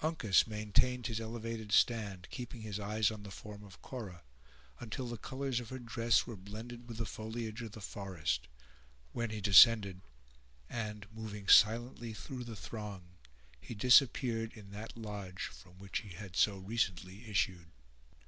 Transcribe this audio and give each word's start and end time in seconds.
Uncas 0.00 0.44
maintained 0.48 1.06
his 1.06 1.20
elevated 1.20 1.70
stand, 1.70 2.26
keeping 2.32 2.62
his 2.62 2.80
eyes 2.80 3.12
on 3.12 3.22
the 3.22 3.30
form 3.30 3.62
of 3.62 3.80
Cora, 3.80 4.24
until 4.80 5.06
the 5.06 5.16
colors 5.16 5.60
of 5.60 5.68
her 5.68 5.78
dress 5.78 6.26
were 6.26 6.34
blended 6.34 6.88
with 6.88 6.96
the 6.96 7.06
foliage 7.06 7.62
of 7.62 7.70
the 7.70 7.80
forest; 7.80 8.48
when 9.12 9.30
he 9.30 9.40
descended, 9.40 10.00
and, 10.68 11.06
moving 11.12 11.46
silently 11.46 12.12
through 12.12 12.42
the 12.42 12.56
throng, 12.56 13.10
he 13.60 13.72
disappeared 13.76 14.52
in 14.54 14.72
that 14.72 14.96
lodge 14.96 15.42
from 15.44 15.78
which 15.78 15.98
he 16.00 16.08
had 16.08 16.34
so 16.34 16.56
recently 16.58 17.30
issued. 17.30 17.70